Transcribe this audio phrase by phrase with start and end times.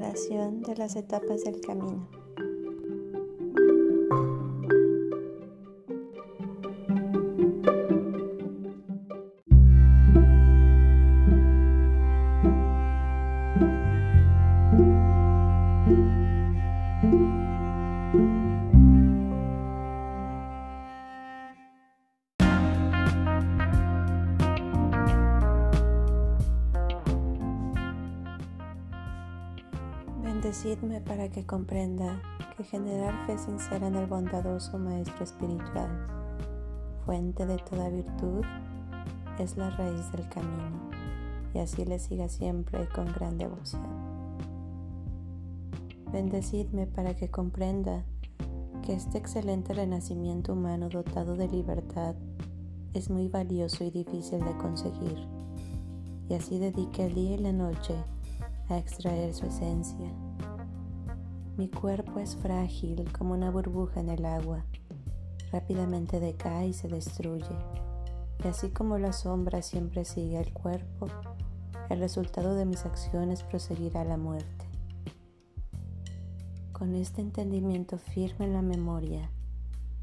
[0.00, 2.19] De las etapas del camino.
[30.42, 32.18] Decidme para que comprenda
[32.56, 35.90] que generar fe sincera en el bondadoso Maestro Espiritual,
[37.04, 38.42] fuente de toda virtud,
[39.38, 40.90] es la raíz del camino,
[41.52, 43.82] y así le siga siempre con gran devoción.
[46.10, 48.02] Bendecidme para que comprenda
[48.82, 52.14] que este excelente renacimiento humano dotado de libertad
[52.94, 55.18] es muy valioso y difícil de conseguir,
[56.30, 57.94] y así dedique el día y la noche
[58.70, 60.10] a extraer su esencia
[61.56, 64.64] mi cuerpo es frágil como una burbuja en el agua.
[65.52, 67.56] Rápidamente decae y se destruye.
[68.42, 71.08] Y así como la sombra siempre sigue al cuerpo,
[71.90, 74.64] el resultado de mis acciones proseguirá la muerte.
[76.72, 79.30] Con este entendimiento firme en la memoria,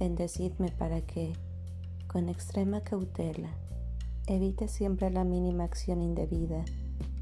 [0.00, 1.34] bendecidme para que,
[2.08, 3.50] con extrema cautela,
[4.26, 6.64] evite siempre la mínima acción indebida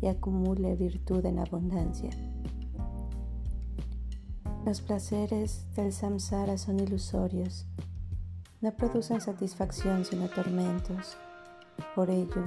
[0.00, 2.10] y acumule virtud en abundancia.
[4.64, 7.66] Los placeres del samsara son ilusorios,
[8.60, 11.16] no producen satisfacción sino tormentos.
[11.96, 12.44] Por ello,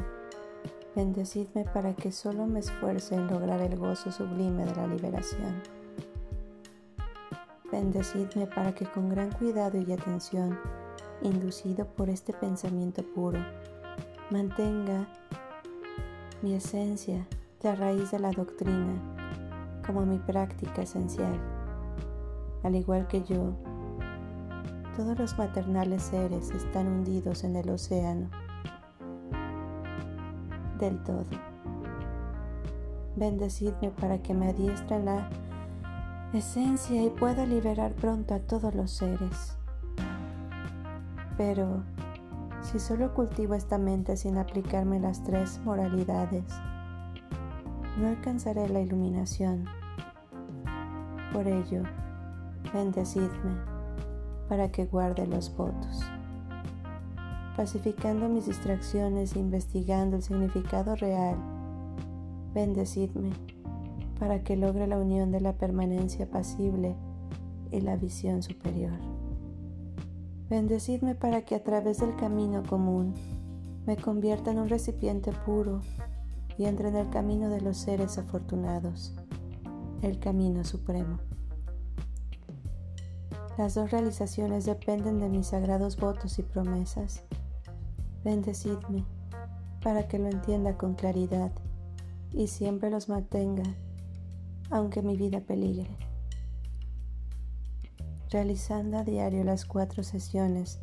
[0.96, 5.62] bendecidme para que solo me esfuerce en lograr el gozo sublime de la liberación.
[7.70, 10.58] Bendecidme para que con gran cuidado y atención,
[11.22, 13.46] inducido por este pensamiento puro,
[14.32, 15.06] mantenga
[16.42, 17.28] mi esencia,
[17.62, 21.55] la raíz de la doctrina, como mi práctica esencial
[22.66, 23.54] al igual que yo,
[24.98, 28.28] todos los maternales seres están hundidos en el océano
[30.80, 31.26] del todo.
[33.16, 35.30] Bendecidme para que me adiestre la
[36.34, 39.56] esencia y pueda liberar pronto a todos los seres.
[41.38, 41.84] Pero
[42.62, 46.46] si solo cultivo esta mente sin aplicarme las tres moralidades,
[48.00, 49.66] no alcanzaré la iluminación.
[51.32, 51.84] Por ello,
[52.74, 53.56] bendecidme
[54.48, 56.02] para que guarde los votos.
[57.56, 61.38] Pacificando mis distracciones e investigando el significado real,
[62.54, 63.32] bendecidme
[64.20, 66.96] para que logre la unión de la permanencia pasible
[67.72, 69.00] y la visión superior.
[70.50, 73.14] Bendecidme para que a través del camino común
[73.86, 75.82] me convierta en un recipiente puro
[76.58, 79.14] y entre en el camino de los seres afortunados,
[80.02, 81.20] el camino supremo.
[83.58, 87.24] Las dos realizaciones dependen de mis sagrados votos y promesas.
[88.22, 89.06] Bendecidme
[89.82, 91.54] para que lo entienda con claridad
[92.34, 93.64] y siempre los mantenga,
[94.72, 95.98] aunque mi vida peligre.
[98.30, 100.82] Realizando a diario las cuatro sesiones,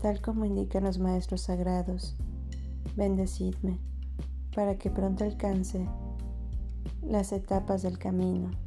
[0.00, 2.16] tal como indican los maestros sagrados,
[2.96, 3.80] bendecidme
[4.54, 5.86] para que pronto alcance
[7.02, 8.65] las etapas del camino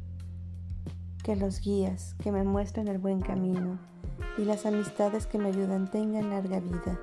[1.22, 3.78] que los guías que me muestran el buen camino
[4.38, 6.98] y las amistades que me ayudan tengan larga vida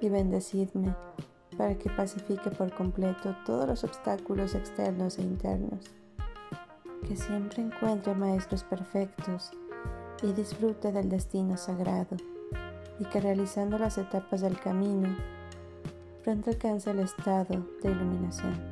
[0.00, 0.94] y bendecidme
[1.56, 5.90] para que pacifique por completo todos los obstáculos externos e internos,
[7.06, 9.50] que siempre encuentre maestros perfectos
[10.22, 12.16] y disfrute del destino sagrado
[12.98, 15.16] y que realizando las etapas del camino
[16.22, 18.71] pronto alcance el estado de iluminación.